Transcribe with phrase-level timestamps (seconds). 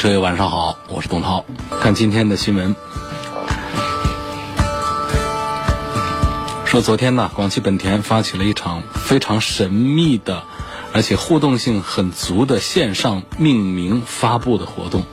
[0.00, 1.44] 车友晚上好，我是董涛。
[1.78, 2.74] 看今天的新闻，
[6.64, 10.42] 说昨天呢，广汽本田发起了一场非常神秘的，
[10.94, 15.04] 而且互动性很足的线上命名发布的活动，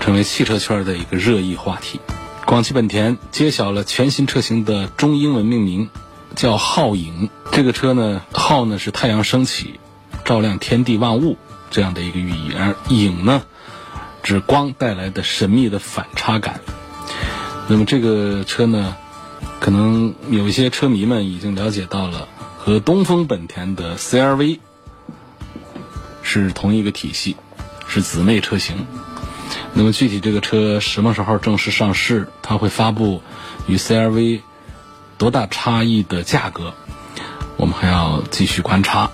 [0.00, 2.00] 成为汽车圈的一个热议话题。
[2.46, 5.90] 广汽本田揭晓了全新车型的中英文命名，
[6.34, 7.28] 叫“皓影”。
[7.52, 9.78] 这个车呢，“皓”呢是太阳升起，
[10.24, 11.36] 照亮天地万物
[11.70, 13.42] 这样的一个寓意，而“影”呢。
[14.22, 16.60] 指光带来的神秘的反差感。
[17.68, 18.96] 那么这个车呢，
[19.60, 24.58] 可能有一些车迷们已经了解到了，和东风本田的 CRV
[26.22, 27.36] 是同一个体系，
[27.86, 28.86] 是姊妹车型。
[29.72, 33.22] 那么具体这个车什么时候正式上市，它会发布
[33.66, 34.40] 与 CRV
[35.16, 36.74] 多大差异的价格，
[37.56, 39.10] 我们还要继续观察。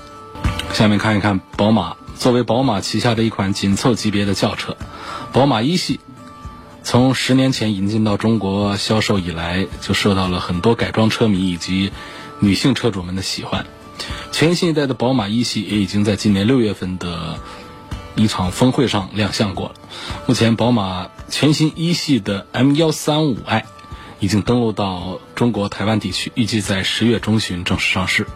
[0.72, 1.96] 下面看一看宝马。
[2.18, 4.74] 作为宝马旗下的一款紧凑级别的轿车，
[5.36, 6.00] 宝马一系
[6.82, 11.92] 从十年前引进到中国销售以来，就受到了很多改装车迷以及
[12.40, 13.66] 女性车主们的喜欢。
[14.32, 17.38] 全新一代的宝马一系也已经在今年六月份的
[18.14, 19.74] 一场峰会上亮相过了。
[20.26, 23.66] 目前，宝马全新一系的 M 幺三五 i
[24.20, 28.26] 已经登陆到中国台湾地区，预计在十月中旬正式上市。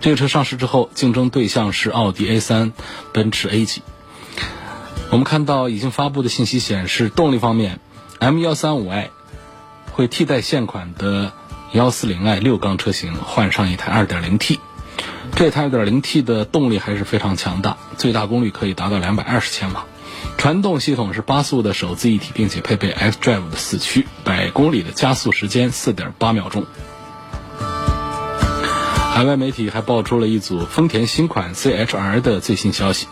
[0.00, 2.72] 这个车上市之后，竞争对象是奥迪 A 三、
[3.12, 3.80] 奔驰 A 级。
[5.10, 7.80] 我们看到已经发布的信息显示，动力方面
[8.18, 9.10] ，M 幺三五 i
[9.92, 11.32] 会替代现款的
[11.72, 14.60] 幺四零 i 六缸车型，换上一台二点零 T。
[15.34, 19.86] 这台二点零 T 的动力还是非常强大，最大功率可以达到两百二十千瓦。
[20.36, 26.66] 传动系统是八速的手自一体，并且配备 xDrive 的四驱，百公里的加速时间四点八秒钟。
[29.18, 33.08] 海外媒体还爆出了一组丰田新款 CHR 的最新消息，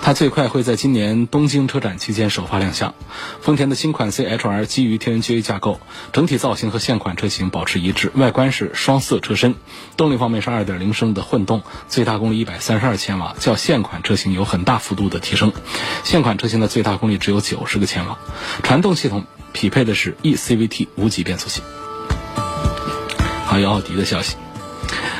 [0.00, 2.94] 它最快会在今年东京车展期间首发亮相。
[3.40, 5.80] 丰田的新款 CHR 基于 TNGA 架构，
[6.12, 9.56] 整体造型和现款车型保持一致，外观是双色车身。
[9.96, 15.52] 动力方面是2.0升的混动，最大功率132千瓦，较现款车型有很大幅度的提升。
[16.04, 18.16] 现款车型的最大功率只有90个千瓦。
[18.62, 21.62] 传动系统匹配的是 eCVT 无级变速器。
[23.44, 24.36] 还有奥迪的消息。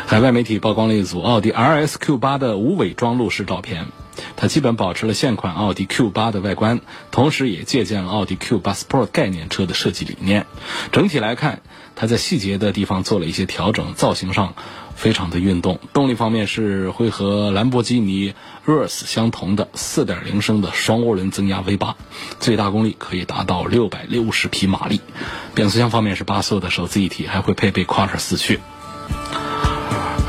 [0.09, 3.89] 海外媒体曝光了一组奥迪 R S Q 八的无伪装路试照片，
[4.37, 6.81] 它基本保持了现款奥迪 Q 八的外观，
[7.11, 10.47] 同时也借鉴了奥迪 Q 八 Sport 概念车的设计理念。
[10.93, 11.61] 整体来看，
[11.95, 14.55] 它在细节的地方做了一些调整，造型上
[14.97, 15.79] 非常的运动。
[15.93, 18.33] 动力方面是会和兰博基尼
[18.65, 21.97] Urus 相同的4.0升的双涡轮增压 V 八，
[22.41, 25.03] 最大功率可以达到660匹马力。
[25.55, 28.59] 变速箱方面是八速的手自一体，还会配备 Quattro 四驱。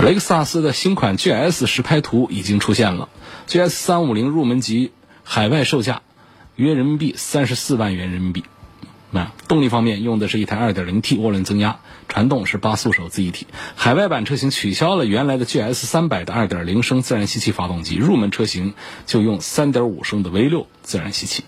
[0.01, 3.09] 雷克萨斯的新款 GS 实拍图已经出现了
[3.49, 4.93] ，GS 三五零入门级
[5.23, 6.01] 海外售价
[6.55, 8.45] 约人民币三十四万元人民币。
[9.11, 13.45] 那动力方面用的是一台二点零 T 涡轮增压，传动是八速手自一体。
[13.75, 21.43] 海外版车型取消了原来的 GS 三百的二点零升自然吸气发动机，入门车型就用三点五升的 V 六自然吸气。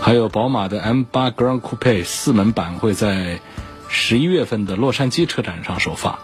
[0.00, 3.40] 还有宝马的 M 八 Grand Coupe 四门版会在。
[3.94, 6.18] 十一月份的洛杉矶车展上首发，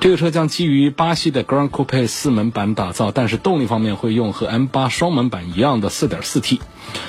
[0.00, 6.60] 这个车将基于巴西的 Grand Coupe 四门版打造，但是动力方面会用和 M8 双门版一样的 4.4T。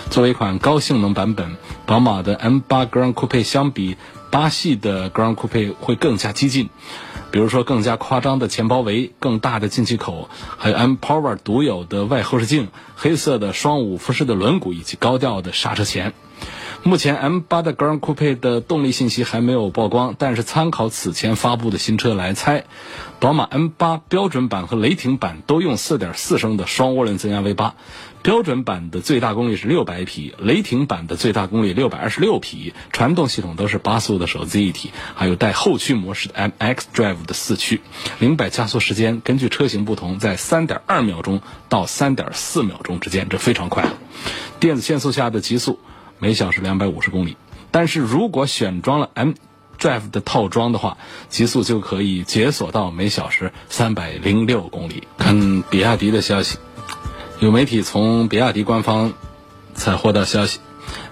[0.09, 3.97] 作为一款高性能版本，宝马的 M8 Grand Coupe 相比
[4.31, 6.69] 巴西的 Grand Coupe 会更加激进，
[7.29, 16.13] 比如说更加夸张的前包围、更大的进气口，还有 M Power 独有的外后视镜、黑色的双五辐式的轮毂以及高调的刹车钳。
[16.83, 22.63] 目前 M8 的 Grand Coupe 的动力信息还没有曝光，但是参考此前发布的新车来猜，
[23.19, 27.73] 宝马 M8 标准版和雷霆版都用4.4升的双涡轮增压 V8，
[28.21, 37.81] 标准版的最大功率是600匹，雷霆版的最大功率626匹，传动系统都是八速的手自一体，还有带后驱模式的 MX Drive 的四驱，
[38.19, 43.97] 零百加速时间根据车型不同，在3.2秒钟到3.4秒钟之间，这非常快了。
[44.61, 45.79] 电子限速下的极速。
[46.19, 47.37] 每小时两百五十公里，
[47.71, 49.33] 但是如果选装了 M
[49.79, 50.97] Drive 的套装的话，
[51.29, 55.07] 极速就可以解锁到每小时三百零六公里。
[55.17, 56.57] 看比亚迪的消息，
[57.39, 59.13] 有媒体从比亚迪官方
[59.75, 60.59] 采获到消息，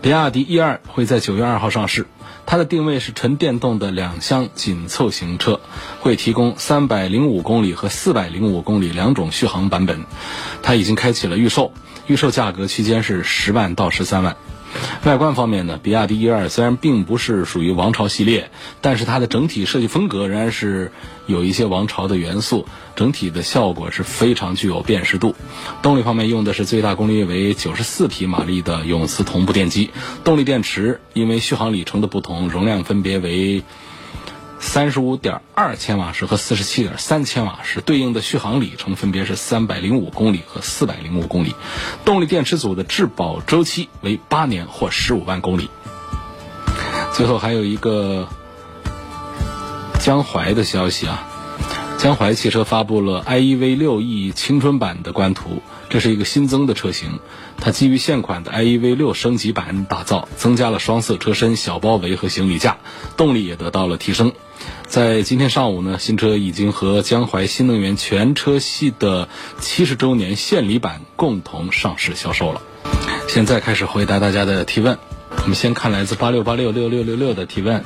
[0.01, 2.07] 比亚迪 E 二会在九月二号上市。
[2.47, 5.61] 它的定位是纯电动的两厢紧凑型车，
[5.99, 10.05] 会提供三百零五公里和四百零五公里两种续航版本。
[10.61, 11.71] 它已经开启了预售，
[12.05, 14.37] 预售价格区间是十万到十三万。
[15.03, 18.49] 外观方面呢，比亚迪 E 二虽然并不是属于王朝系列，
[18.81, 20.91] 但是它的整体设计风格仍然是
[21.27, 25.35] 有一些王朝的元素，整体的效果是非常具有辨识度。
[25.81, 29.91] 动力方面用的是最大功率为九十四匹马力的永磁同步电机，
[30.23, 33.63] 动力电池因为续航里程的不同，容量分别为。
[34.59, 41.55] 三十五点二千瓦时和四十七点三千瓦时，对应的续航里程分别是三百零五公里和四百零五公里。
[42.03, 45.69] 动力电池组的质保周期为八年或十五万公里。
[47.13, 48.27] 最后还有一个
[49.99, 51.25] 江淮的消息啊，
[51.97, 55.61] 江淮汽车发布了 IEV 六 E 青春版的官图，
[55.95, 57.21] 这是一个新增的车型，
[57.57, 62.79] 它基于现款的 IEV 六升级版打造，增加了双色车身、小包围和行李架，
[63.15, 64.33] 动力也得到了提升。
[64.87, 69.29] 在今天上午呢，新车已经和江淮新能源全车系的
[69.61, 72.61] 七十周年献礼版共同上市销售了。
[73.29, 74.97] 现在开始回答大家的提问，
[75.43, 77.85] 我们先看来自八六八六六六六六的提问。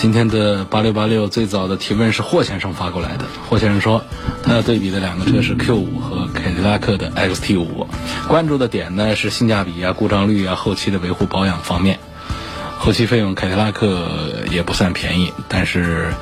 [0.00, 3.26] 今天的八六八六最早的提问是霍先生发过来的。
[3.50, 4.02] 霍先生说，
[4.42, 7.86] 他要对比的两个车是 Q 五和凯迪拉克的 XT 五，
[8.26, 11.98] 关注的点呢是性价比啊、故障率啊、后期的维护保养方面。
[12.78, 14.08] 后期费用，凯迪拉克
[14.50, 16.14] 也不算便宜，但是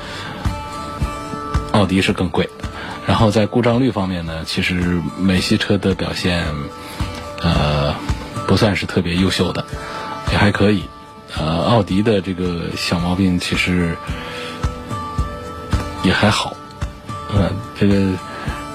[1.71, 2.49] 奥迪是更贵。
[3.07, 6.43] 然后在故障率方面呢，其实美系车的表现，
[7.41, 7.95] 呃，
[8.45, 9.65] 不算是特别优秀的，
[10.33, 10.83] 也还可以。
[11.37, 13.95] 呃，奥迪的这个小毛病其实
[16.03, 16.55] 也还好。
[17.31, 18.11] 呃，这个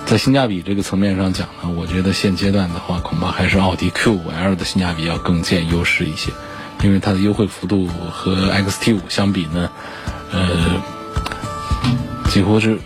[0.07, 6.31] 在性价比这个层面上讲呢，我觉得现阶段的话，恐怕还是奥迪 Q5L 的性价比要更见优势一些。
[6.83, 9.71] 因为它的优惠幅度和 XT 五相比呢，
[10.31, 10.83] 呃，
[12.29, 12.79] 几乎是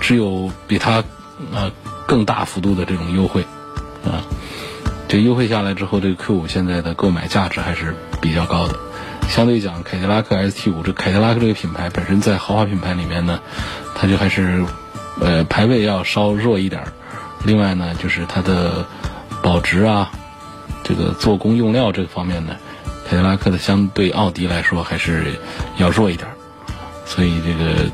[0.00, 1.04] 只有比它
[1.52, 1.70] 呃
[2.06, 3.42] 更大幅度的这种优惠
[4.04, 4.26] 啊。
[5.10, 8.78] 这优惠下来之后，这个 Q 五现在的购买价值还是比较高的。
[9.28, 13.40] 相对讲，凯迪拉克 ST 五，这凯迪拉克这个品牌本身在豪华品牌里面呢，
[13.96, 14.64] 它就还是
[15.20, 16.84] 呃排位要稍弱一点。
[17.44, 18.86] 另外呢，就是它的
[19.42, 20.12] 保值啊，
[20.84, 22.56] 这个做工用料这个方面呢。
[23.08, 25.40] 凯迪拉克的相对奥迪来说还是
[25.76, 26.28] 要弱一点，
[27.04, 27.90] 所以这个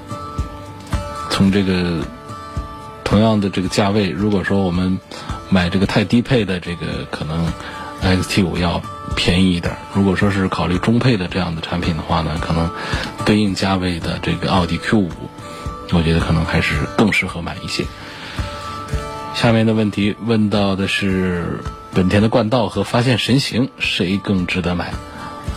[1.30, 2.04] 从这个
[3.04, 4.98] 同样的这个价位，如果说我们
[5.48, 7.52] 买这个太低配的这个，可能
[8.02, 8.82] XT 五要
[9.14, 12.70] 便宜一点；如果说是考虑中配的这样的产品的话呢，可能
[13.24, 15.10] 对应价位的这个奥迪 Q 五，
[15.92, 17.84] 我觉得可能还是更适合买一些。
[19.34, 21.60] 下面的问题问到的是。
[21.94, 24.92] 本田的冠道和发现神行谁更值得买？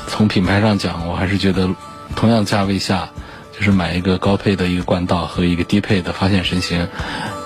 [0.08, 1.70] 从品牌上讲，我还是觉得
[2.16, 3.10] 同样价位下，
[3.52, 6.88] 就是买一个高配的一个冠道和一个低配的发现神行，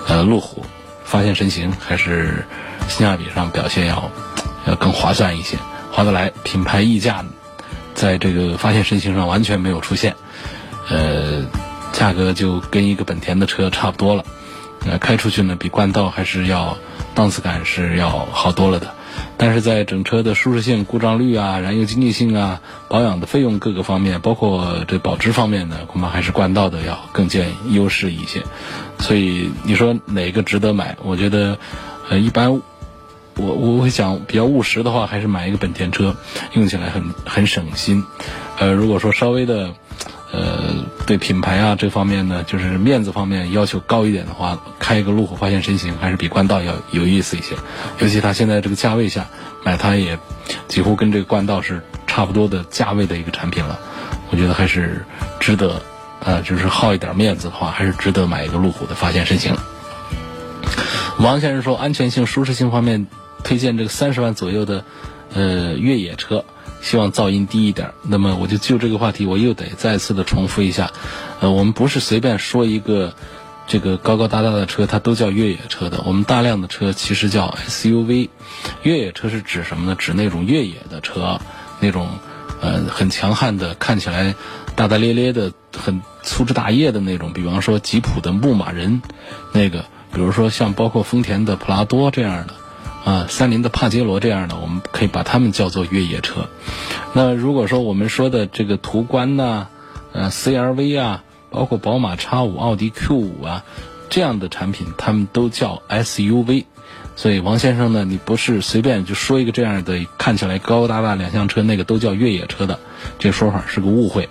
[0.06, 0.64] 呃，路虎
[1.04, 2.44] 发现神行还是
[2.88, 4.10] 性价比上表现要
[4.66, 5.56] 要更划算一些，
[5.92, 6.32] 划得来。
[6.42, 7.24] 品牌溢价
[7.94, 10.16] 在这个发现神行上完全没有出现，
[10.88, 11.44] 呃，
[11.92, 14.24] 价格就跟一个本田的车差不多了，
[14.86, 16.76] 呃，开出去呢比冠道还是要。
[17.14, 18.92] 档次感是要好多了的，
[19.36, 28.42] 但是在整车的舒适性、故障率啊、燃油经济性啊、保养的费用各个方面，包括这保值方面呢，恐怕还是冠道的要更见优势一些。
[28.98, 30.96] 所以你说哪个值得买？
[31.02, 31.58] 我觉得，
[32.08, 32.62] 呃，一般我
[33.36, 36.16] 我会想比较务实的话，还是买一个本田车，
[36.52, 38.04] 用起来很很省心。
[38.58, 39.74] 呃，如果说稍微的。
[40.34, 40.74] 呃，
[41.06, 47.54] 对品牌啊这方面呢，就是面子方面要求高一点的话，开一个路虎发现神行还是比冠道要有意思一些。
[48.00, 49.26] 尤其它现在这个价位下
[49.64, 50.18] 买它也
[50.66, 53.78] 几乎跟这个冠道是差不多的价位的一个产品了，
[54.30, 55.04] 我觉得还是
[55.38, 55.80] 值得。
[56.26, 59.54] 呃，就是好一点面子的话，还是值得买一个路虎的发现神行。
[61.18, 63.06] 王先生说，安全性、舒适性方面
[63.42, 64.82] 推荐这个三十万左右的
[65.34, 66.42] 呃越野车。
[66.84, 67.92] 希望噪音低一点。
[68.02, 70.92] 那么我就就这个话题，我又得再次的重复一下。
[71.40, 73.14] 呃，我们不是随便说一个
[73.66, 76.02] 这个高高大大的车，它都叫越野车的。
[76.04, 78.28] 我们大量的车其实叫 SUV。
[78.82, 79.96] 越野车是指什么呢？
[79.98, 81.40] 指那种越野的车，
[81.80, 82.06] 那种
[82.60, 84.34] 呃很强悍的，看起来
[84.76, 87.32] 大大咧咧的，很粗枝大叶的那种。
[87.32, 89.00] 比方说吉普的牧马人，
[89.52, 92.54] 那个，比如说像包括丰田的普拉多这样的，
[93.04, 96.48] 啊，三菱的帕杰罗这样的，我们可以把它们叫做越野车。
[97.12, 99.66] 那如果说我们说的这个途观呐，
[100.12, 103.62] 呃，CRV 啊，包括宝马 X 五、奥迪 Q 五啊
[104.08, 106.64] 这样的产品，他们都叫 SUV。
[107.14, 112.80] 所以王先生呢，你不是随便就说一个这样的看起来高高大大两厢车，那个都叫越野车的，
[113.18, 114.30] 这说法是个误会，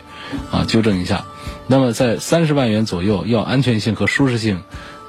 [0.52, 1.26] 啊，纠正一下。
[1.68, 4.64] 那么在三十万元左右，要安全性和舒适性，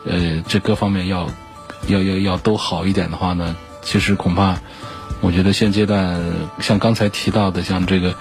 [0.04, 1.30] 呃，这各方面要。
[1.88, 4.56] 要要要都好一点的话呢，其实恐怕，
[5.20, 6.20] 我觉得现阶段
[6.60, 8.14] 像刚才提到的，像这个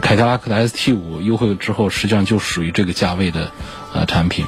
[0.00, 3.50] 凯迪拉克的 ST 五优惠之后，实际上就属于这个价位的
[3.92, 4.46] 呃产品。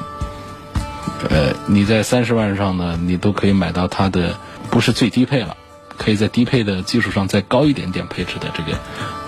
[1.31, 4.37] 呃，你在三十万上呢，你都可以买到它的
[4.71, 5.57] 不是最低配了，
[5.97, 8.79] 可以在低配的基础上再高一点点配置的这个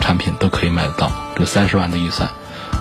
[0.00, 1.12] 产品都可以买得到。
[1.36, 2.30] 这三十万的预算，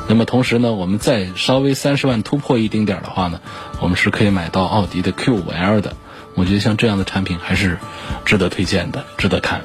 [0.08, 3.40] 那么同时呢，我们再稍微三十万突破一丁点儿的话呢，
[3.82, 5.96] 我们是可以买到奥迪的 Q 五 L 的。
[6.36, 7.78] 我觉得像这样的产品还是
[8.26, 9.62] 值得推荐的，值得看。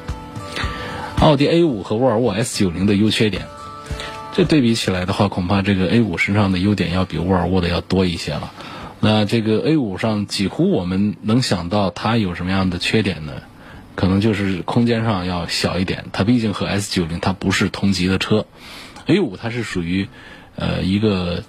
[1.20, 3.46] 奥迪 A 五和沃尔沃 S 九零的优缺点，
[4.34, 8.52] 这对比起来的话，恐怕这个 A 五身上的优点要比沃尔沃的要多一些了。
[9.00, 13.32] 那这个 A 五上几乎我们能想到它有什么样的缺点呢？
[13.94, 16.04] 可能就是空间上要小一点。
[16.12, 18.46] 它毕竟和 S 九零它不是同级的车
[19.06, 20.08] ，A 五它是属于
[20.54, 21.42] 呃一个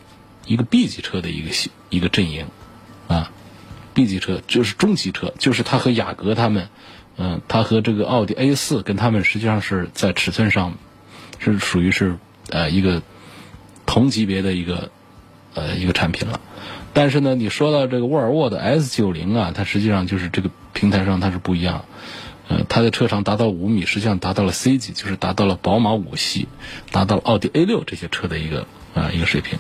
[0.48, 1.50] 一个 B 级车的一个
[1.90, 2.48] 一个阵营。
[4.00, 6.70] B 级车就是中级车，就是它和雅阁他们，
[7.18, 10.76] 嗯，它和这个奥迪 A 四跟他们实际上是在尺寸上
[11.38, 12.16] 是属于是
[12.50, 13.02] 呃一个
[13.86, 14.90] 同级别的一个
[15.54, 16.40] 呃一个产品了。
[16.94, 21.84] 但是呢，你说到这个沃尔沃的 S 九零啊，它实际上就是这个平台上它是不一样，
[22.48, 26.48] 呃，它的车长达到五米，实际上达到了 C 级，就是达到了宝马五系，
[26.94, 28.66] 达到了奥迪 A 六这些车的一个
[28.96, 29.60] 啊一个水平。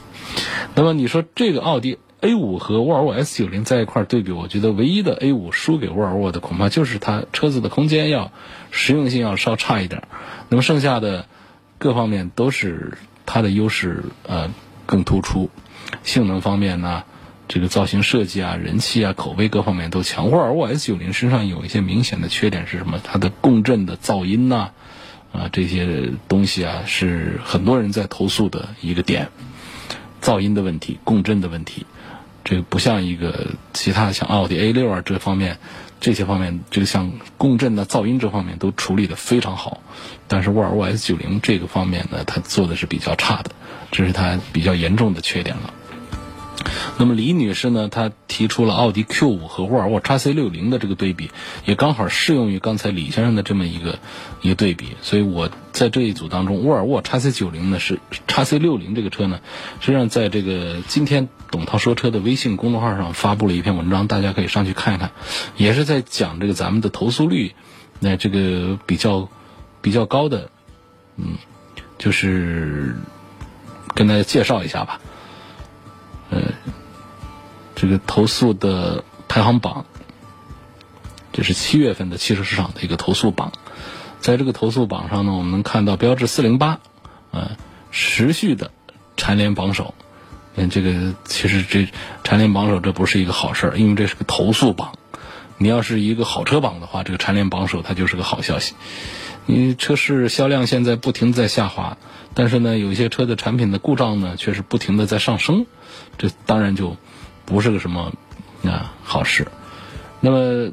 [0.75, 8.31] 那么你说这个奥迪？A 五和沃尔沃 S 九零在一块对比，我觉得唯一的 A 五输给沃尔沃的，恐怕就是它车子的空间要
[8.71, 10.03] 实用性要稍差一点。
[10.49, 11.27] 那么剩下的
[11.77, 14.53] 各方面都是它的优势呃
[14.85, 15.49] 更突出，
[16.03, 17.03] 性能方面呢，
[17.47, 20.29] 这个造型设计啊、人气啊、口碑各方面都强。
[20.29, 22.99] 沃尔沃 S 九零身上有一些明显的缺点是什么？
[23.01, 24.71] 它的共振的噪音呐
[25.31, 29.29] 啊这些东西啊是很多人在投诉的一个点，
[30.21, 31.85] 噪音的问题、共振的问题。
[32.43, 35.57] 这个不像一个其他像奥迪 A 六啊这方面，
[35.99, 39.81] 这些方面这个像共振的噪音这方面都处理的非常好，
[40.27, 43.51] 但是沃尔沃 S 九零这个方面呢，它做的是比较差的，
[43.91, 45.73] 这是它比较严重的缺点了。
[46.97, 47.87] 那么李女士呢？
[47.89, 51.31] 她提出了奥迪 Q 五和沃尔沃 x C 六零的这个对比，
[51.65, 53.99] 也刚好适用于刚才李先生的这么一个
[54.41, 54.97] 一个对比。
[55.01, 59.39] 所以我在这一组当中，沃尔沃 x C 九零呢是 x C 六零这个车呢，
[59.79, 65.11] 实际上在这个今天董涛说车的微信公众号上发布了一篇文章，大家可以上去看一看，
[65.55, 67.53] 也是在讲这个咱们的投诉率，
[67.99, 69.29] 那这个比较
[69.81, 70.49] 比较高的，
[71.15, 71.37] 嗯，
[71.97, 72.95] 就是
[73.95, 74.99] 跟大家介绍一下吧。
[76.29, 76.53] 呃，
[77.75, 79.85] 这个投诉的排行榜，
[81.31, 83.51] 这是七月份的汽车市场的一个投诉榜。
[84.19, 86.79] 在这个投诉榜上呢，我们能看到标致四零八，
[87.31, 87.57] 呃，
[87.91, 88.71] 持续的
[89.17, 89.93] 蝉联榜首。
[90.55, 91.87] 嗯，这个其实这
[92.23, 94.97] 蝉联榜首这不是一个好事儿，因为这是个投诉榜。
[95.59, 98.73] 你要是一个好车榜的话，这个蝉联榜首它就是个好消息。
[99.45, 101.97] 你车市销量现在不停在下滑，
[102.33, 105.65] 但是呢，有些车的产品的故障呢却是不停的在上升。
[106.17, 106.95] 这当然就
[107.45, 108.13] 不是个什么
[108.63, 109.47] 啊好事。
[110.21, 110.71] 那么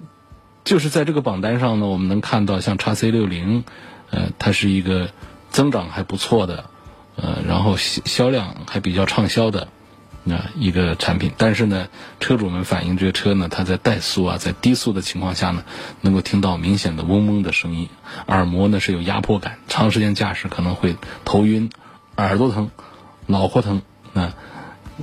[0.62, 3.64] 就是在这个榜单上呢，我们能看到像叉 C 六零，
[4.10, 5.10] 呃，它是一个
[5.50, 6.66] 增长还不错的，
[7.16, 9.68] 呃，然后销销量还比较畅销的
[10.30, 11.32] 啊一个产品。
[11.36, 11.88] 但是呢，
[12.20, 15.64] 车主们反映这个车呢，它在怠速啊，在低速的情况下呢，
[16.00, 17.88] 能够听到明显的嗡嗡的声音，
[18.26, 21.70] 耳膜呢是有压迫感，长时间驾驶可能会头晕、
[22.16, 22.70] 耳朵疼、
[23.26, 23.82] 脑壳疼
[24.14, 24.34] 啊。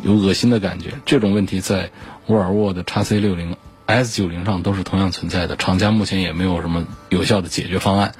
[0.01, 1.91] 有恶心的感觉，这种问题在
[2.25, 5.55] 沃尔沃的 x C 六零、S 九零上都是同样存在的。
[5.55, 8.15] 厂家目前也没有什么有效的解决方案，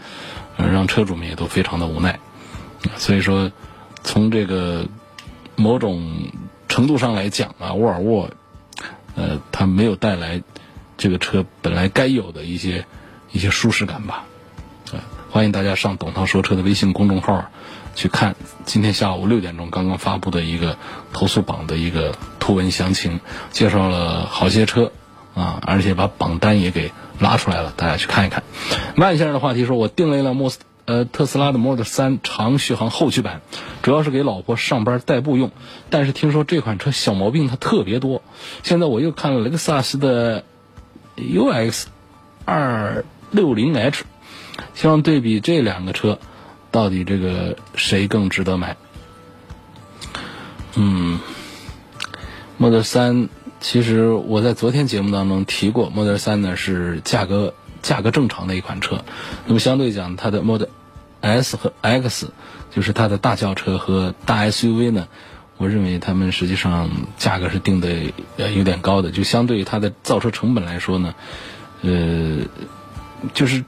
[0.56, 2.20] 让车主们也都非常的无奈。
[2.98, 3.52] 所以说，
[4.04, 4.86] 从这个
[5.56, 6.30] 某种
[6.74, 8.32] 程度上来讲啊，沃尔沃，
[9.16, 10.42] 呃，它没有带来
[10.98, 12.88] 这个车本来该有的一些
[13.32, 14.26] 一些舒适感吧。
[15.30, 17.46] 欢迎大家上董涛说车的微信公众号。
[17.94, 20.76] 去看今天下午六点钟刚刚发布的一个
[21.12, 23.20] 投诉榜的一个图文详情，
[23.52, 24.92] 介绍了好些车
[25.36, 28.42] 啊，而且把榜单也给拉出来了，大家去看一看。
[28.98, 33.42] 万先生的话题说，我订了一辆莫斯呃特斯拉的 Model 3长续航后驱版，
[33.82, 35.52] 主要是给老婆上班代步用，
[35.90, 38.22] 但是听说这款车小毛病它特别多。
[38.64, 40.44] 现在我又看了雷克萨斯的
[41.16, 41.86] UX
[42.46, 44.04] 二六零 H，
[44.74, 46.20] 希望对比这两个车，
[46.72, 48.76] 到底这个谁更值得买？
[50.76, 51.20] 嗯
[52.58, 59.06] ，Model 3，其实我在昨天节目当中提过，Model 3呢是价格价格正常的一款车，
[59.46, 60.70] 那么相对讲，它的 Model
[61.22, 62.32] S 和 X，
[62.72, 65.08] 就是它的大轿车和大 SUV 呢。
[65.58, 67.88] 我认为它们实际上价格是定的
[68.38, 71.14] 呃有点高的，就相对于它的造车成本来说呢，
[71.84, 72.40] 呃，
[73.36, 73.64] 就是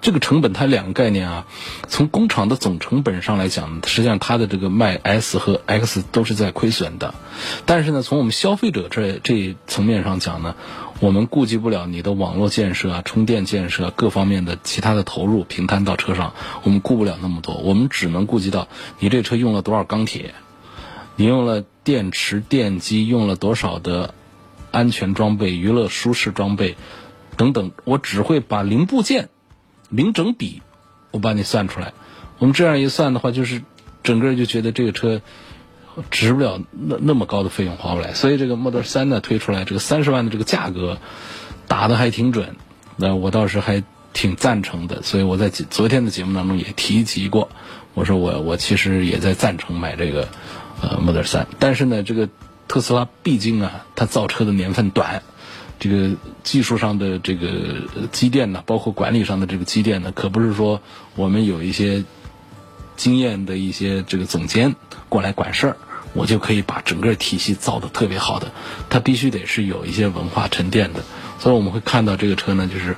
[0.00, 1.46] 这个成本它两个概念啊，
[1.88, 7.14] 从工厂的总成本上来讲，实际上它的这个卖 S 和 X 都是在亏损的，
[7.66, 10.54] 但是呢，从我们消费者这这层面上讲呢，
[11.00, 18.68] 我们顾及不了你的网络建设啊、充电建设各方面的其他的投入平摊到车上，我们顾不了那么多，我们只能顾及到
[19.00, 20.34] 你这车用了多少钢铁。
[21.20, 24.14] 你用了电池、电机，用了多少的
[24.70, 26.76] 安全装备、娱乐舒适装备
[27.36, 29.28] 等等，我只会把零部件、
[29.88, 30.62] 零整比，
[31.10, 31.92] 我把你算出来。
[32.38, 33.62] 我们这样一算的话，就是
[34.02, 35.20] 整个就觉得这个车
[36.10, 38.14] 值不了那那么高的费用花不来。
[38.14, 40.98] 所以这个 Model 3呢推出来，这个三十万的这个价格
[41.66, 42.56] 打的还挺准，
[42.96, 45.02] 那我倒是还挺赞成的。
[45.02, 47.48] 所以我在昨天的节目当中也提及过，
[47.94, 50.28] 我说我我其实也在赞成买这个。
[50.80, 52.28] 呃，Model 3，但是呢，这个
[52.68, 55.24] 特斯拉毕竟啊，它造车的年份短，
[55.78, 56.10] 这个
[56.42, 57.48] 技术上的这个
[58.12, 60.80] 积淀呢，包括管理上的这个积淀呢，可不是说
[61.14, 62.04] 我们有一些
[62.96, 64.74] 经验的一些这个总监
[65.08, 65.76] 过来管事儿，
[66.14, 68.50] 我就可以把整个体系造的特别好的，
[68.90, 71.02] 它必须得是有一些文化沉淀的，
[71.38, 72.96] 所以我们会看到这个车呢，就是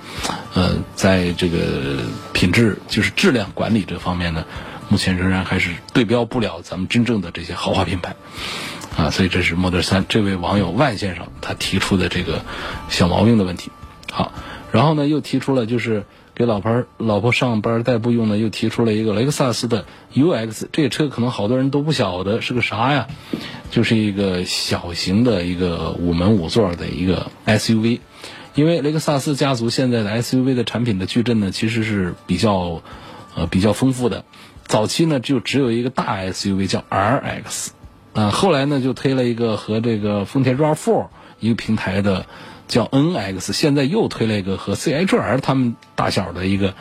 [0.55, 1.99] 呃，在这个
[2.33, 4.45] 品质就是质量管理这方面呢。
[4.93, 8.17] 目前仍然还是对标不了咱们真正的这些豪华品牌，
[8.97, 12.45] 啊，所以这是 Model 3这位网友万先生他提出的这个
[12.89, 13.71] 小毛病的问题。
[14.11, 14.33] 好，
[14.73, 16.05] 然后呢又提出了就是
[16.35, 23.07] 给老婆老婆上班代步用的，又提出了一个雷克萨斯的 UX，这个车可能好多人都不晓得是个啥呀，
[23.71, 28.01] 就是一个小型的一个五门五座的一个 SUV，
[28.55, 32.83] 因为雷克萨斯家族现在的 SUV 的产品的矩阵呢其实是比较
[33.37, 34.25] 呃比较丰富的。
[34.67, 37.69] 早期呢就只有一个大 SUV 叫 RX，
[38.13, 41.07] 啊，后来呢就推了一个和这个丰田 RAV4
[41.39, 42.27] 一个平台的
[42.67, 46.75] 叫 NX，现在又推了一个和 CHR 他们大小的一个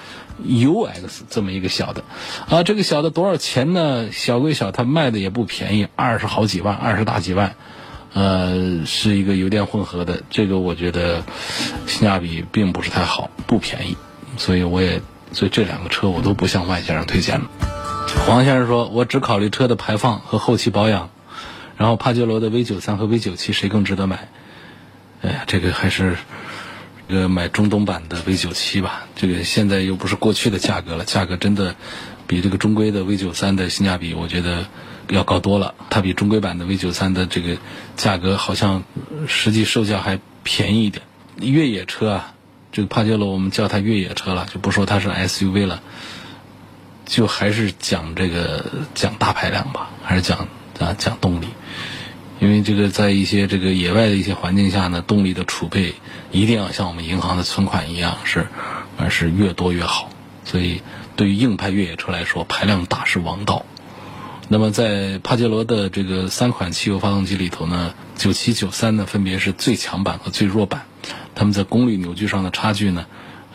[0.43, 2.03] UX 这么一个小的，
[2.49, 4.11] 啊，这个小的多少钱呢？
[4.11, 7.55] 小归小，它卖的也不便宜，二十好几万，二十大几万，
[8.13, 11.23] 呃，是一个油电混合的，这个我觉得
[11.87, 13.97] 性价比并不是太好，不便宜，
[14.37, 17.45] 所以我也所以这两个车我都不向万先生推荐了。
[18.25, 21.09] 黄先生说：“我只考虑车的排放和后期保养，
[21.79, 24.27] 然后帕杰罗的 V 九三和 V 九七谁更值得买？
[25.21, 26.17] 哎呀，这个还是
[27.07, 29.07] 这个买中东版的 V 九七吧。
[29.15, 31.75] 这个现在又不是过去的价格了，价格真的
[32.27, 34.67] 比这个中规的 V 九三的性价比，我觉得
[35.07, 35.73] 要高多了。
[35.89, 37.57] 它比中规版的 V 九三的这个
[37.95, 38.83] 价格好像
[39.25, 41.05] 实际售价还便宜一点。
[41.37, 42.33] 越野车啊，
[42.73, 45.81] 这个帕杰罗我们叫它越野车了，就不说它是 SUV 了。”
[47.05, 51.47] 就还是讲这个讲大排量吧，还是讲啊讲动力，
[52.39, 55.95] 因为这个在一些这个野外的一些环境下呢，动力的储备
[56.31, 58.47] 一定要像我们银行的存款一样是，
[58.97, 60.09] 而是越多越好。
[60.45, 60.81] 所以
[61.15, 63.65] 对于硬派越野车来说，排量大是王道。
[64.47, 70.85] 那么在帕杰罗的这个三款汽油发动机里头呢，九七九三呢分别是最强版和最弱版，
[71.35, 73.05] 它们在功率扭矩上的差距呢，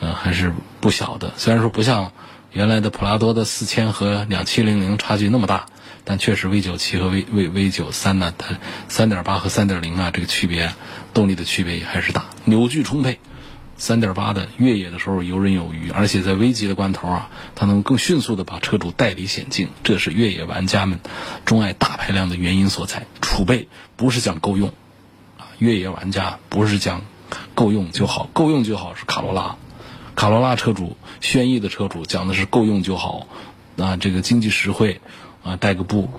[0.00, 1.32] 呃还是不小的。
[1.36, 2.12] 虽然说不像。
[2.52, 5.66] 原来的普拉多的四千和两七零零差距那么大，
[6.04, 10.72] 但确实 V 九七和 V V V 九三呢，它三点八和三点零啊，这个区别
[11.14, 12.26] 动力的区别也还是大。
[12.44, 13.18] 扭矩充沛，
[13.78, 21.00] 三点八的越野的时候游刃有余，而且在危急的关头啊，它能更迅速的把车主带离险境，这是越野玩家们
[21.46, 23.06] 钟爱大排量的原因所在。
[23.22, 24.68] 储备不是讲够用，
[25.38, 27.02] 啊，越野玩家不是讲
[27.54, 29.56] 够用就好，够用就好是卡罗拉。
[30.14, 33.26] 卡罗拉车主、轩逸的车主讲的是够用就好，
[33.78, 35.00] 啊，这个经济实惠，
[35.44, 36.10] 啊，带个步，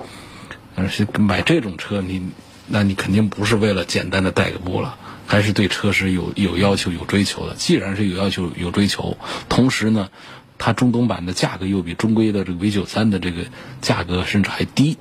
[0.76, 2.30] 但是买这种车你，
[2.68, 7.56] 那你肯定不是为了简单的带个步了，还是对车是有有要求、有追求的。
[7.56, 9.18] 既然是有要求、有追求，
[9.50, 10.10] 同时呢，
[10.58, 13.48] 它中东版的价格又比中规的这个 V 九三的这个
[13.82, 14.98] 价格甚至还低，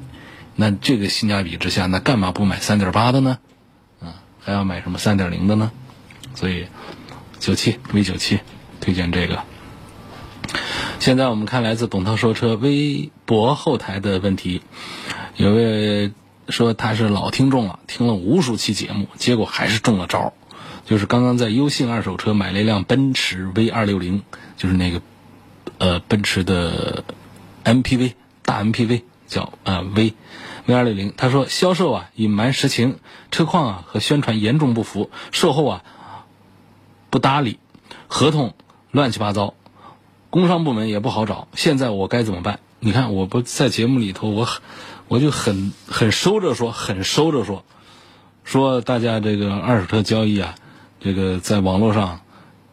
[0.56, 3.38] 那这个性价比之下，那干嘛不买三点八的呢？
[4.00, 5.70] 啊，还要买什么三点零的呢？
[6.34, 6.66] 所以，
[7.38, 8.40] 九七 V 九七。
[8.80, 9.42] 推荐这个。
[11.00, 14.62] 现在我们看来自董涛说车微博后台的问题，
[15.36, 16.12] 有位
[16.48, 20.32] 说他是老听众了，听了无数期节目，结果还是中了招。
[20.86, 24.22] 就是刚刚在优信二手车买了一辆奔驰 V 二六零，
[24.56, 25.00] 就是那个
[25.78, 27.04] 呃奔驰的
[27.64, 30.14] MPV 大 MPV 叫呃 V
[30.66, 31.14] V 二六零。
[31.16, 32.98] 他说销售啊隐瞒实情，
[33.30, 35.84] 车况啊和宣传严重不符，售后啊
[37.08, 37.58] 不搭理，
[38.06, 38.54] 合同
[38.90, 39.54] 乱七八糟，
[40.34, 41.46] 工商部门也不好找。
[41.54, 42.58] 现在我该怎么办？
[42.80, 44.48] 你看我不在节目里头，我
[45.06, 47.64] 我就很很收着说，很收着说，
[48.42, 50.56] 说大家这个二手车交易啊。
[50.98, 52.20] 这个在网络上，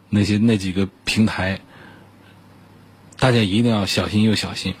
[0.08, 1.60] 那些那几个平台，
[3.20, 4.74] 大家一定要小心又小心。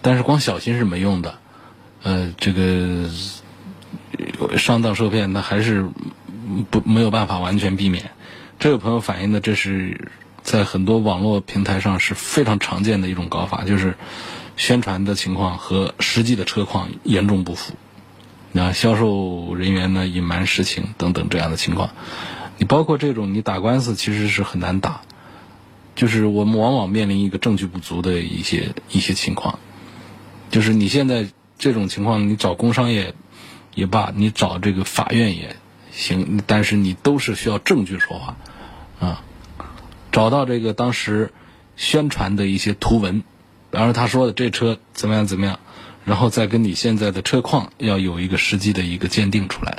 [0.00, 1.34] 但是光小心是没用的，
[2.04, 3.10] 呃，这个
[4.56, 5.88] 上当受骗，那还是
[6.70, 8.12] 不没有办法完全避免。
[8.60, 10.12] 这位朋友反映的，这是
[10.50, 13.94] 在很多网络平台上是非常常见的一种搞法，就是
[14.56, 17.74] 宣传的情况和实际的车况严重不符，
[18.50, 21.90] 那销售人员呢隐瞒实情等等这样的情况。
[22.58, 25.02] 你包括这种，你打官司其实是很难打，
[25.94, 29.60] 就是我们往往面临一个证据不足的一些一些情况，
[30.50, 31.28] 就是你现在
[31.60, 33.14] 这种情况，你找工商业
[33.76, 35.54] 也罢，你找这个法院也
[35.92, 38.36] 行，但是你都是需要证据说话
[38.98, 39.22] 啊，
[40.12, 41.32] 找到这个当时
[41.76, 43.22] 宣传的一些图文，
[43.70, 45.60] 然后他说的这车怎么样怎么样，
[46.04, 49.78] 然后再跟你现在的车况要有一个实际的一个鉴定出来。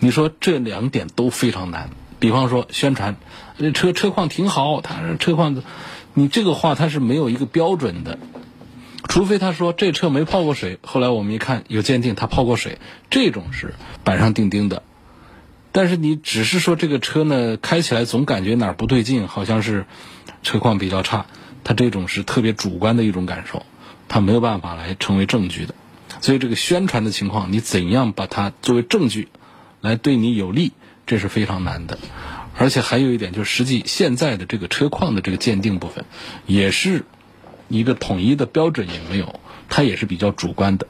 [0.00, 1.90] 你说这两点都非常难。
[2.20, 3.16] 比方说宣传，
[3.58, 5.62] 这车车况挺好，他车况，
[6.14, 8.18] 你这个话他是没有一个标准的，
[9.08, 10.80] 除非他说这车没泡过水。
[10.82, 12.78] 后来我们一看有鉴定，他泡过水，
[13.08, 14.82] 这种是板上钉钉的。
[15.72, 19.86] 但是你只是说这个车呢开起来总感觉哪儿不对劲，好像是
[20.42, 21.26] 车况比较差，
[21.64, 23.64] 他这种是特别主观的一种感受，
[24.08, 25.74] 他没有办法来成为证据的。
[26.20, 29.28] 所以这个宣传的情况，你怎样把它作为证据？
[29.80, 30.72] 来对你有利，
[31.06, 32.00] 这是非常难的，
[32.56, 36.04] 而且还有一点就是，实际现在的这个车况的这个鉴定部分，
[36.46, 37.04] 也是
[37.68, 40.88] 一个统一的标准也没有，它也是比较主观的。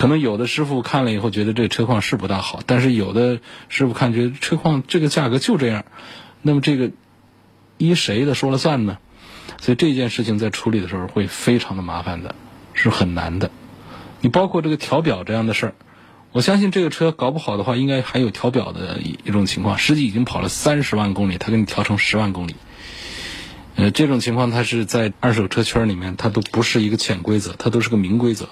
[0.00, 5.84] 可能有的师傅看了以后觉得这车况是不大好，但是有的师傅看觉得车况这个价格就这样，
[6.40, 6.90] 那么这个
[7.76, 8.96] 依谁的说了算呢？
[9.60, 12.34] 所以这件事情在处理的时候会非常的麻烦的，
[12.72, 13.50] 是很难的。
[14.22, 15.74] 你包括这个调表这样的事儿。
[16.32, 19.76] 我相信这个车搞不好的话，应该还有调表的一一种情况。
[19.76, 22.56] 实际已经跑了三十万公里，他给你调成十万公里。
[23.76, 28.48] 呃，这种情况它是在二手车圈里面，它都不是一个潜规则，它都是个明规则，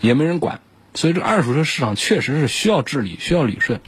[0.00, 0.62] 也没人管。
[0.98, 3.80] 所以这二手车市场确实是需要治理，需要理顺。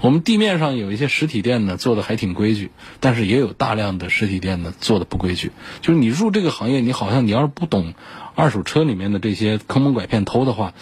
[0.00, 5.52] 我们地面上有一些实体店呢，做的还挺规矩，但是也有大量的实体店呢做的不规矩。
[5.82, 7.94] 就是你入这个行业，你好像你要是不懂
[8.34, 10.74] 二手车里面的这些坑蒙拐骗偷的话，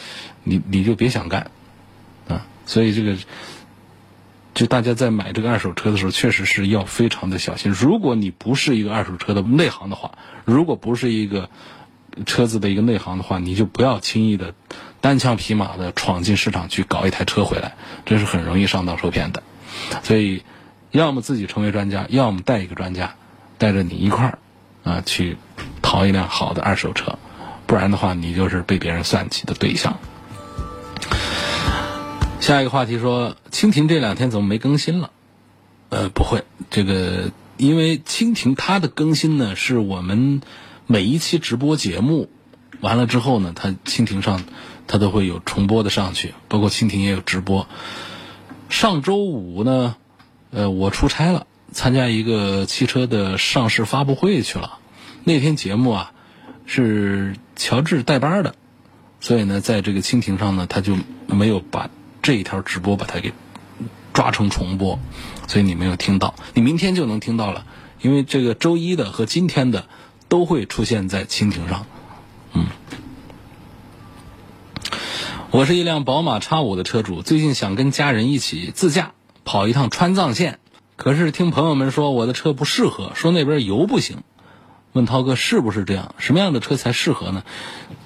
[0.44, 1.50] 你你就别想干
[2.26, 2.46] 啊。
[2.64, 3.18] 所以这个，
[4.54, 7.70] 就大家在买这个二手车的时候，确实是要非常的小心。
[7.70, 10.12] 如果你不是一个二手车的内行的话，
[10.46, 11.50] 如果不是一个
[12.24, 14.54] 车子的一个内行的话，你就不要轻易的
[15.00, 19.42] 单枪匹马的闯进市场去搞一台车回来，这是很容易上当受骗的。
[20.02, 20.42] 所以，
[20.90, 23.14] 要么自己成为专家，要么带一个专家
[23.58, 24.38] 带着你一块儿
[24.84, 25.36] 啊去
[25.80, 27.18] 淘一辆好的二手车，
[27.66, 29.98] 不然的话，你就是被别人算计的对象。
[32.40, 35.10] 下一个话题说，蜻蜓这两天怎么没更新了？
[35.90, 40.40] 呃，不会，这个因为蜻蜓它的更新呢，是我们
[40.86, 42.30] 每一期直播节目
[42.80, 44.42] 完了之后呢，它蜻蜓上
[44.90, 47.68] 它都会有重播的上去，包括蜻蜓也有直播。
[48.68, 49.94] 上周五呢，
[50.50, 54.78] 呃，我出差了，参加一个汽车的上市发布会去了。
[55.22, 56.12] 那天节目啊
[56.66, 58.56] 是乔治带班的，
[59.20, 60.96] 所以呢，在这个蜻蜓上呢，他就
[61.28, 61.88] 没有把。
[62.22, 63.32] 这一条直播把它给
[64.12, 64.98] 抓成重播，
[65.48, 67.64] 所以你没有听到，你明天就能听到了，
[68.02, 69.86] 因为这个周一的和今天的
[70.28, 71.86] 都会出现在蜻蜓上。
[72.52, 72.66] 嗯，
[75.52, 80.60] 我是一辆宝马 X 五的车主，最近想跟家人一起自驾跑一趟川藏线，
[80.94, 84.18] 可是听朋友们说我的车不适合，说那边油不行。
[84.92, 86.14] 问涛哥是不是这样？
[86.18, 87.42] 什么样的车才适合呢？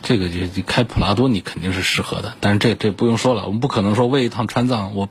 [0.02, 2.32] 这个就开普拉多，你肯定是适合的。
[2.40, 5.10] 但是这这不用说了，我们不可能说为一趟川藏我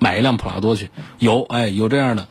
[0.00, 0.90] 买一辆普拉多去。
[1.20, 2.26] 有哎有这样的，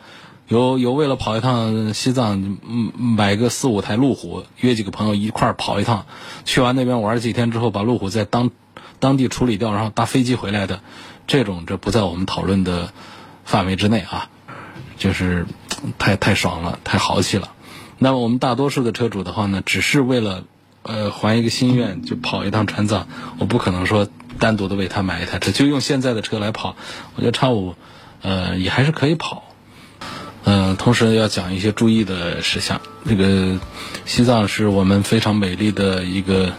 [0.50, 6.06] 有有为了跑一趟西藏，嗯买个四五台路虎，约几个朋友一块跑一趟，
[6.44, 8.52] 去完那边玩几天之后，把路虎再当
[9.00, 10.82] 当地处理掉，然后搭飞机回来的，
[11.28, 12.92] 这种这不在我们讨论的
[13.46, 14.30] 范围之内啊，
[14.98, 15.46] 就是
[15.98, 17.52] 太太爽了，太豪气了。
[18.00, 20.44] 那么我们大多数的车主的话呢，只是为了，
[20.84, 23.08] 呃，还一个心愿，就跑一趟川藏。
[23.40, 24.08] 我不可能说
[24.40, 26.76] 单独的为他买一台车，就用现在的车来跑。
[27.16, 27.76] 我觉得叉五，
[28.22, 29.44] 呃，也还是可以跑。
[30.44, 32.80] 嗯，同时要讲一些注意的事项。
[33.06, 33.60] 这个
[34.06, 36.54] 西藏是我们非常美丽的一个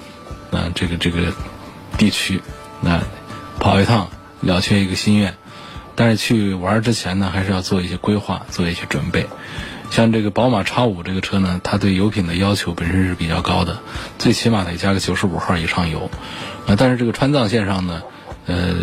[0.51, 1.33] 啊，这个这个
[1.99, 2.41] 地区，
[2.81, 3.03] 那
[3.59, 4.09] 跑一趟
[4.41, 5.35] 了却一个心愿。
[5.95, 9.27] 但是去玩之前呢，还是要做一些规划，做一些准备。
[9.91, 13.81] 像这个宝马 X 五这个车呢，它对油品的要求本身是比较高的，
[14.19, 16.11] 最起码得加个九十五号以上油。
[16.67, 18.03] 啊，但是这个川藏线上呢，
[18.47, 18.75] 呃，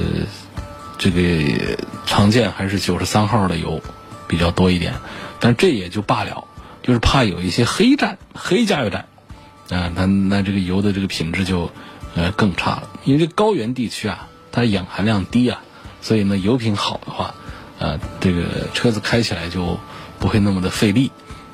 [0.98, 3.82] 这个常见还是九十三号的油
[4.28, 4.96] 比较多一点。
[5.40, 6.46] 但这也就罢了，
[6.82, 9.06] 就是怕有一些黑站、黑加油站，
[9.70, 11.72] 啊，那那这个油的这个品质就
[12.16, 12.90] 呃更差了。
[13.04, 15.62] 因为这高原地区啊，它氧含量低啊，
[16.02, 17.36] 所以呢油品好的话，
[17.78, 19.78] 呃，这个车子开起来就。
[20.18, 21.12] 不会那么的费力，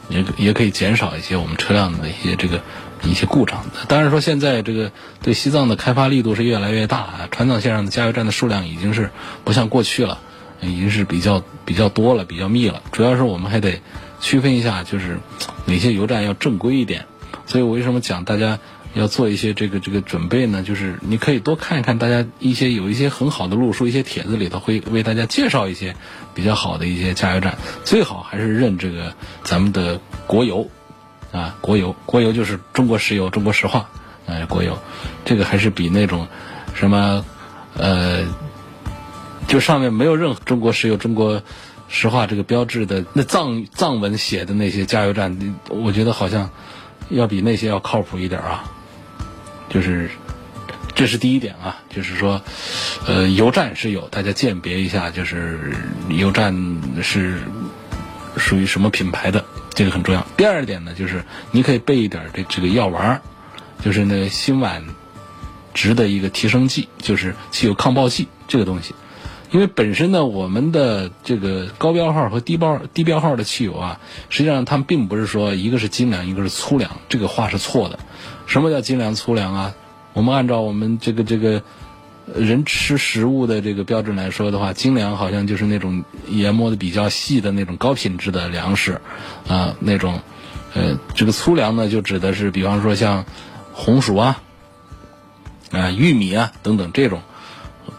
[0.07, 2.61] 也也可以减少一些我们车辆的一些这个
[3.03, 3.65] 一些故障。
[3.87, 4.91] 当然说现在这个
[5.23, 9.09] 对西藏的开发力度是越来越大啊，川藏线上的加油站的数量已经是
[9.43, 10.19] 不像过去了，
[10.61, 12.83] 已经是比较比较多了，比较密了。
[12.91, 13.81] 主要是我们还得
[14.21, 15.19] 区分一下，就是
[15.65, 17.07] 哪些油站要正规一点。
[17.47, 18.59] 所以我为什么讲大家？
[18.93, 25.95] 要做一些这个这个准备呢，就是你可以多看一看大家一些有一些很好的路书，一些帖子里头会为大家介绍一些
[26.35, 30.69] 比较好的一些加油站，最好还是认这个咱们的国油，
[31.31, 33.89] 啊，国油，国油就是中国石油、中国石化，
[34.27, 34.77] 啊，国油，
[35.23, 36.27] 这个还是比那种
[36.73, 37.23] 什么
[37.77, 38.25] 呃，
[39.47, 41.41] 就上面没有任何中国石油、中国
[41.87, 46.49] 石化这个标志的那藏藏文写的那些加油站，我觉得好像
[47.09, 48.65] 要比那些要靠谱一点啊。
[49.71, 50.09] 就是，
[50.93, 52.41] 这是第一点啊，就是说，
[53.07, 55.73] 呃，油站是有，大家鉴别一下，就是
[56.09, 56.53] 油站
[57.01, 57.41] 是
[58.35, 60.27] 属于什么品牌的，这个很重要。
[60.35, 63.21] 第二点呢，就是你可以备一点这这个药丸，
[63.81, 64.81] 就是那辛烷
[65.73, 68.93] 值的一个提升剂，就是汽油抗爆剂这个东西。
[69.51, 77.99] 因为本身呢，我们的这个高标号和低标低标号的汽油啊，实际上它们并不是说一个是精良，一个是粗粮，这个话是错的。
[78.51, 79.73] 什么叫精粮粗粮啊？
[80.11, 81.63] 我们按照我们这个这个
[82.35, 88.99] 人吃食物的这个标准来说的话，精粮好像就是那种研磨的比较细的那种高品质的粮食
[89.47, 90.19] 啊，那种
[90.73, 93.23] 呃，这个粗粮呢，就指的是比方说像
[93.71, 94.41] 红薯啊、
[95.71, 97.21] 啊玉米啊等等这种，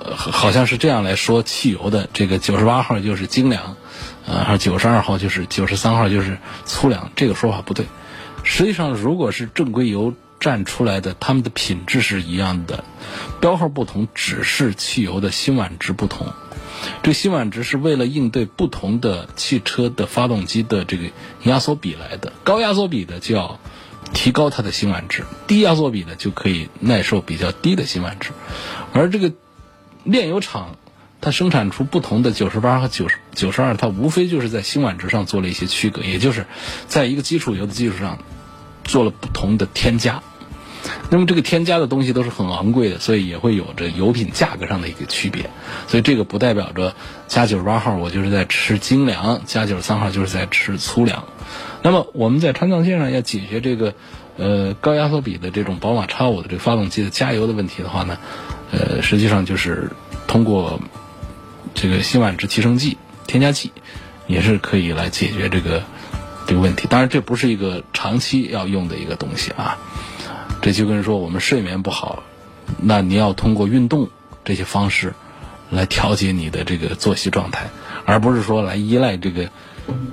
[0.05, 2.11] 好像是这样来说汽油的。
[2.13, 3.77] 这个九十八号就是精粮，
[4.29, 6.37] 啊，九十二号就是九十三号就是
[6.67, 7.87] 粗粮，这个说法不对。
[8.45, 12.83] 实际上，如果是正规油，站出来的，它们的品质是一样的，
[13.41, 16.27] 标号不同，只是汽油的辛烷值不同。
[17.05, 21.05] 这辛烷值是为了应对不同的汽车的发动机的这个
[21.45, 22.33] 压缩比来的。
[22.43, 23.61] 高压缩比的就要
[24.13, 28.31] 提高它的辛烷值，低压缩比的就可以耐受比较低的辛烷值。
[28.93, 29.33] 而这个
[30.03, 30.77] 炼油厂
[31.21, 36.47] 它生产出不同的九十八和九十九十二，它无非就是在辛烷值上做了一些区隔，也就是
[36.89, 38.19] 在一个基础油的基础上
[38.83, 40.21] 做了不同的添加。
[41.13, 45.51] 那么这个添加的东西都是很昂贵的，所以也会有着油品价格上的一个区别。
[45.87, 46.95] 所以这个不代表着
[47.29, 51.25] 加九十八号我就是在吃精粮，加九十三号就是在吃粗粮。
[51.83, 53.93] 那么我们在川藏线上要解决这个
[54.39, 58.17] 呃高压缩比的这种宝马 X 五的这个发动机的加油的问题的话呢，
[58.71, 59.91] 呃，实际上就是
[60.27, 60.81] 通过
[61.75, 62.97] 这个辛烷值提升剂
[63.27, 63.71] 添加剂，
[64.27, 65.83] 也是可以来解决这个
[66.47, 66.87] 这个问题。
[66.89, 69.77] 当然，这不是一个长期要用的一个东西啊。
[70.63, 72.23] 这就跟说我们睡眠不好，
[72.81, 74.09] 那你要通过运动
[74.45, 75.13] 这些方式
[75.71, 77.69] 来调节你的这个作息状态，
[78.07, 79.51] 而不是说来依赖这个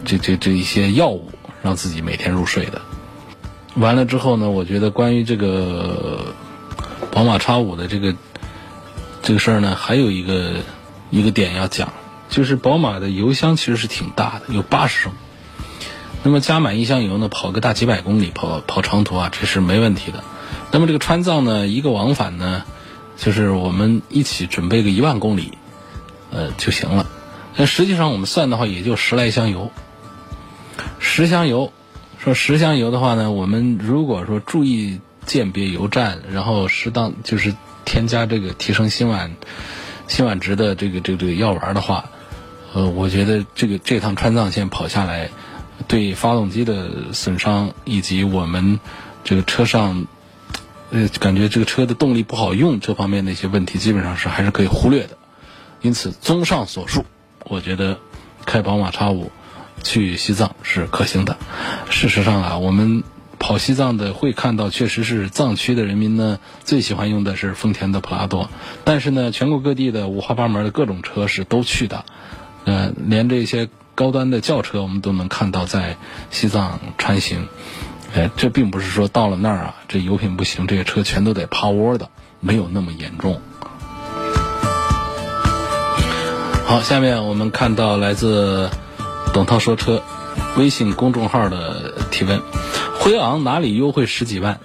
[0.06, 1.32] 这这这一些药物
[1.62, 2.82] 让自己每天入睡的。
[3.76, 6.34] 完了之后呢，我觉得关于这个
[7.12, 8.16] 宝马 X 五的这个
[9.22, 10.56] 这个事儿呢，还有一个
[11.12, 11.94] 一个点要讲，
[12.28, 15.12] 就是宝马的油箱其实是挺大的，有八十升。
[16.24, 20.24] 那么加满一箱油呢，跑个大几百公里，跑跑长途啊，这是没问题的。
[20.72, 22.64] 那么这个川藏呢，一个往返呢，
[23.18, 25.58] 就是我们一起准备个一万公里，
[26.32, 27.08] 呃就行了。
[27.58, 29.72] 但实际上我们算的话，也就十来箱油。
[31.00, 31.74] 十箱油，
[32.20, 39.32] 说十箱油的话呢，我们如果说注意鉴别油站，然后适当就是添加这个提升辛烷
[40.08, 42.06] 辛烷值的这个这个这个药丸的话，
[42.74, 45.32] 呃，我觉得这个这趟川藏线跑下来，
[45.88, 48.80] 对发动机的损伤以及我们
[49.24, 50.06] 这个车上。
[50.92, 55.18] 呃，感觉这个车的动力不好用，这方面的一些问题基本上是还是可以忽略的。
[55.82, 57.06] 因此，综上所述，
[57.46, 58.00] 我觉得
[58.46, 59.32] 开宝马 X 五
[59.84, 61.38] 去西藏是可行的。
[61.90, 63.04] 事实上啊，我们
[63.38, 68.50] 跑西藏的会看到，确实是藏区的人民呢最喜欢用的是丰田的普拉多。
[68.84, 72.06] 但是呢，全国各地的五花八门的各种车是都去的，
[72.66, 73.70] 呃，连这些。
[73.96, 75.98] 高端的轿车，我们都能看到在
[76.32, 77.50] 西藏穿行。
[78.16, 83.40] 哎，这并不是说到了那儿啊，这油品不行，这些车全都得趴窝的，没有那么严重。
[86.66, 88.70] 好，下面我们看到来自
[89.34, 90.02] 董涛说车
[90.58, 92.42] 微信公众号的提问：
[93.00, 94.60] 辉昂哪里优惠十几万？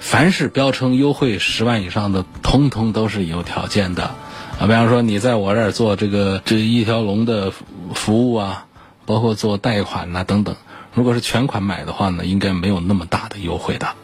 [0.00, 4.04] 凡是标称优惠十万以上的，通通都是有条件的。
[4.04, 7.52] 啊，比方说你在我这儿做这个这一条龙的
[7.94, 8.66] 服务啊，
[9.06, 10.56] 包括做贷款呐等等，
[10.98, 13.94] 如果是全款买的话呢，应该没有那么大的优惠的，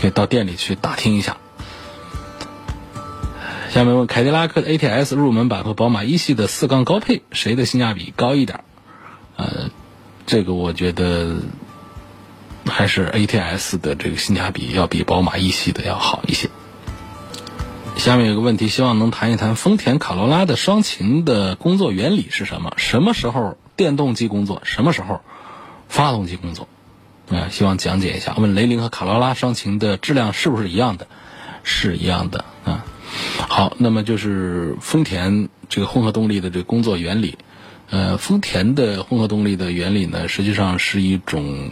[0.00, 1.36] 可以到店里去打听一下。
[3.70, 8.64] 下面问凯迪拉克的 ATS 入门版和宝马一系的四缸高配谁的性价比高一点？
[9.36, 9.70] 呃，
[10.26, 11.36] 这个我觉得
[12.66, 16.48] 还是 ATS 的这个性价比要比宝马一系的要好一些。
[17.96, 22.72] 下面有个问题，希望能谈一谈丰田卡罗拉的双擎的工作原理是什么？
[22.76, 24.62] 什么时候电动机工作？
[24.64, 25.20] 什么时候
[25.88, 26.68] 发动机工作？
[27.30, 28.34] 啊，希望讲解一下。
[28.36, 31.06] 问雷凌和卡罗拉双擎的质量是不是一样的？
[31.64, 32.84] 是一样的啊。
[33.48, 37.38] 好，那么就是丰田这个混合动力的这个工作原理。
[37.90, 41.70] 呃，丰田的混合动力的原理呢，实际上是一种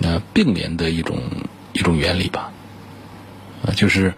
[0.00, 1.18] 呃并联的一种
[1.72, 2.52] 一种原理吧。
[3.64, 4.14] 啊，就是。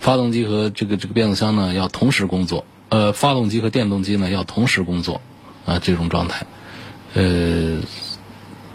[0.00, 5.20] 发动机和这个这个变速箱呢要同时工作，呃，发动机和电动机呢要同时工作，
[5.66, 6.46] 啊，这种状态，
[7.12, 7.80] 呃，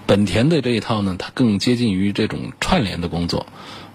[0.07, 3.47] 本田的这一套呢，它更接近于这种串联的工作，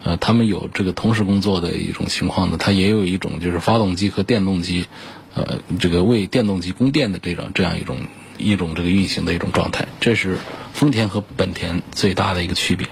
[0.02, 4.86] 呃，他们有这个同时工作的一种情况呢，它也有一种就是发动机和电动机，
[5.34, 7.98] 呃，这个为电动机供电的这种这样一种
[8.38, 10.38] 一种这个运行的一种状态，这是
[10.72, 12.88] 丰田和本田最大的一个区别。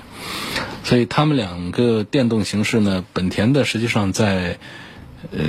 [0.84, 4.58] 所以他们两个电动形式呢，本田的实际上在，
[5.32, 5.40] 呃，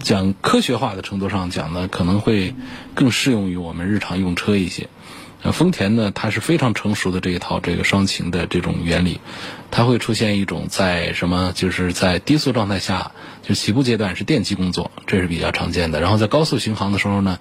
[0.00, 2.54] 讲科学化的程度上讲呢，可能会
[2.94, 4.88] 更适用于我们日常用车一些。
[5.42, 9.20] 呃，丰田呢，它是非常成熟的这一套这个双擎的这种原理，
[9.70, 16.00] 它会出现一种在什么，就是在低速状态下，就起步阶段是电机工作，这是比较常见的。
[16.00, 17.38] 然后在高速巡航的时候呢。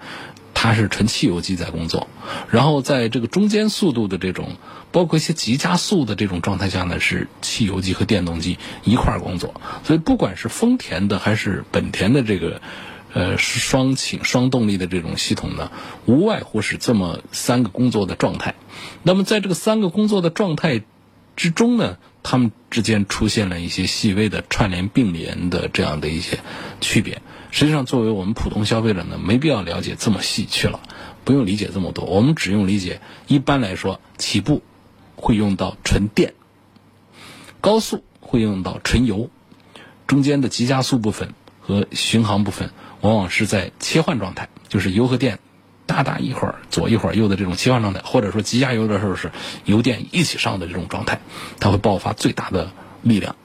[0.60, 2.08] 它是纯汽油机在工作，
[2.50, 4.56] 然后在这个中间速度的这种，
[4.92, 9.62] 包括一些急加速的这种状态下呢，是汽油机和电动机一块儿工作。
[9.84, 12.60] 所以不管是丰田的还是本田的这个，
[13.18, 15.72] 呃，双擎双动力的这种系统呢，
[16.06, 18.54] 无外乎是这么三个工作的状态。
[19.02, 20.84] 那么在这个三个工作的状态
[21.36, 26.38] 之中呢，它们之间出现了一些细微的串联并联的这样的一些
[26.80, 27.24] 区别。
[27.50, 30.80] 实际上，作为我们普通消费者呢，没必要了解这么细去了，
[31.24, 32.06] 不用理解这么多。
[32.06, 34.62] 我们只用理解，一般来说，起步
[35.16, 36.36] 会用到纯电，
[37.62, 39.32] 高速会用到纯油，
[40.06, 42.70] 中间的急加速部分和巡航部分，
[43.02, 45.40] 往往是在切换状态，就是油和电
[45.86, 49.32] 大大一会儿左一会儿右的这种切换状态，或者说急加油的时候是
[49.66, 51.20] 油电一起上的这种状态，
[51.60, 53.36] 它会爆发最大的力量。